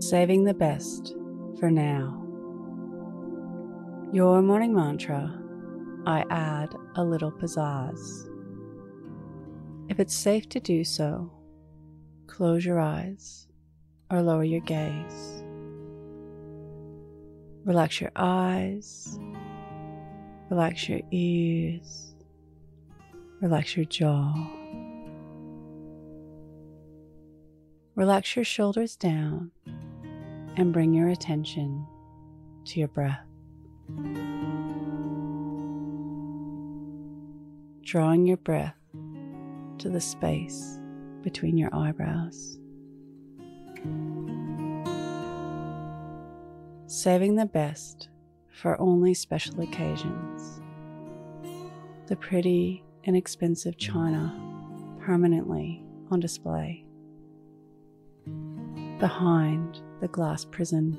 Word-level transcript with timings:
saving 0.00 0.44
the 0.44 0.54
best 0.54 1.14
for 1.58 1.70
now. 1.70 2.22
Your 4.12 4.42
morning 4.42 4.74
mantra 4.74 5.42
I 6.06 6.24
add 6.30 6.74
a 6.94 7.02
little 7.02 7.32
pizzazz. 7.32 8.30
If 9.88 9.98
it's 9.98 10.14
safe 10.14 10.48
to 10.50 10.60
do 10.60 10.84
so, 10.84 11.32
close 12.26 12.64
your 12.64 12.78
eyes 12.78 13.48
or 14.10 14.22
lower 14.22 14.44
your 14.44 14.60
gaze. 14.60 15.42
Relax 17.64 18.00
your 18.00 18.12
eyes, 18.14 19.18
relax 20.50 20.88
your 20.88 21.00
ears, 21.10 22.14
relax 23.40 23.76
your 23.76 23.86
jaw. 23.86 24.32
Relax 27.96 28.36
your 28.36 28.44
shoulders 28.44 28.94
down 28.94 29.50
and 30.56 30.72
bring 30.72 30.92
your 30.92 31.08
attention 31.08 31.86
to 32.64 32.80
your 32.80 32.88
breath. 32.88 33.20
Drawing 37.82 38.26
your 38.26 38.38
breath 38.38 38.74
to 39.78 39.90
the 39.90 40.00
space 40.00 40.78
between 41.22 41.56
your 41.56 41.70
eyebrows. 41.74 42.58
Saving 46.86 47.36
the 47.36 47.46
best 47.46 48.08
for 48.50 48.80
only 48.80 49.12
special 49.12 49.60
occasions. 49.60 50.60
The 52.06 52.16
pretty, 52.16 52.82
inexpensive 53.04 53.76
china 53.76 54.34
permanently 55.00 55.84
on 56.10 56.20
display. 56.20 56.84
Behind 58.98 59.80
the 60.00 60.08
glass 60.08 60.44
prison. 60.44 60.98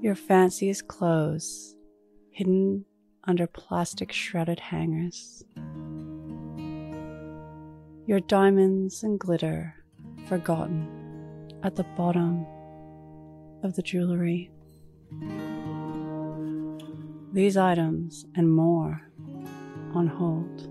Your 0.00 0.14
fanciest 0.14 0.86
clothes 0.88 1.74
hidden 2.30 2.84
under 3.24 3.46
plastic 3.46 4.12
shredded 4.12 4.60
hangers. 4.60 5.42
Your 8.06 8.20
diamonds 8.20 9.02
and 9.02 9.18
glitter 9.18 9.74
forgotten 10.26 11.50
at 11.62 11.76
the 11.76 11.84
bottom 11.96 12.44
of 13.62 13.74
the 13.74 13.82
jewelry. 13.82 14.50
These 17.32 17.56
items 17.56 18.26
and 18.36 18.52
more 18.52 19.10
on 19.94 20.06
hold, 20.06 20.68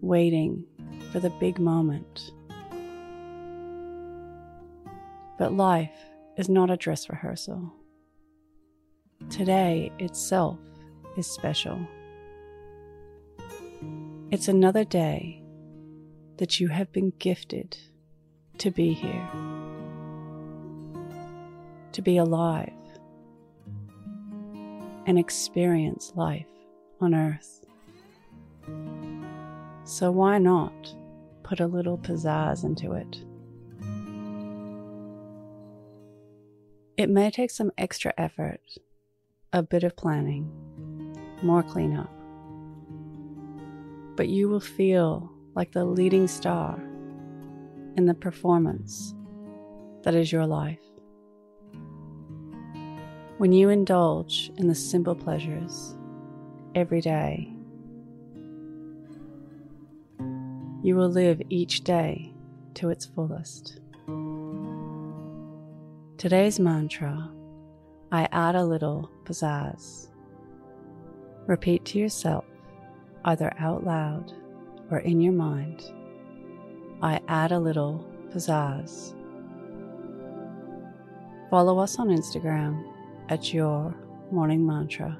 waiting 0.00 0.64
for 1.12 1.20
the 1.20 1.30
big 1.30 1.58
moment. 1.58 2.32
But 5.38 5.52
life 5.52 5.90
is 6.36 6.48
not 6.48 6.70
a 6.70 6.76
dress 6.76 7.08
rehearsal. 7.08 7.72
Today 9.30 9.90
itself 9.98 10.58
is 11.16 11.26
special. 11.26 11.78
It's 14.30 14.48
another 14.48 14.84
day 14.84 15.42
that 16.36 16.60
you 16.60 16.68
have 16.68 16.92
been 16.92 17.12
gifted 17.18 17.76
to 18.58 18.70
be 18.70 18.92
here, 18.92 19.28
to 21.92 22.02
be 22.02 22.16
alive, 22.16 22.72
and 25.06 25.18
experience 25.18 26.12
life 26.14 26.46
on 27.00 27.14
earth. 27.14 27.64
So, 29.84 30.10
why 30.10 30.38
not 30.38 30.94
put 31.42 31.60
a 31.60 31.66
little 31.66 31.98
pizzazz 31.98 32.64
into 32.64 32.92
it? 32.92 33.18
It 36.96 37.10
may 37.10 37.28
take 37.28 37.50
some 37.50 37.72
extra 37.76 38.14
effort, 38.16 38.60
a 39.52 39.64
bit 39.64 39.82
of 39.82 39.96
planning, 39.96 40.48
more 41.42 41.64
cleanup, 41.64 42.08
but 44.14 44.28
you 44.28 44.48
will 44.48 44.60
feel 44.60 45.28
like 45.56 45.72
the 45.72 45.84
leading 45.84 46.28
star 46.28 46.78
in 47.96 48.06
the 48.06 48.14
performance 48.14 49.12
that 50.04 50.14
is 50.14 50.30
your 50.30 50.46
life. 50.46 50.78
When 53.38 53.52
you 53.52 53.70
indulge 53.70 54.52
in 54.56 54.68
the 54.68 54.74
simple 54.76 55.16
pleasures 55.16 55.96
every 56.76 57.00
day, 57.00 57.52
you 60.84 60.94
will 60.94 61.08
live 61.08 61.42
each 61.50 61.82
day 61.82 62.32
to 62.74 62.90
its 62.90 63.04
fullest. 63.04 63.80
Today's 66.16 66.60
mantra 66.60 67.28
I 68.12 68.28
add 68.30 68.54
a 68.54 68.64
little 68.64 69.10
pizzazz. 69.24 70.08
Repeat 71.46 71.84
to 71.86 71.98
yourself, 71.98 72.44
either 73.24 73.52
out 73.58 73.84
loud 73.84 74.32
or 74.92 74.98
in 75.00 75.20
your 75.20 75.32
mind, 75.32 75.82
I 77.02 77.20
add 77.26 77.50
a 77.50 77.58
little 77.58 78.08
pizzazz. 78.32 79.12
Follow 81.50 81.80
us 81.80 81.98
on 81.98 82.08
Instagram 82.08 82.80
at 83.28 83.52
Your 83.52 83.92
Morning 84.30 84.64
Mantra. 84.64 85.18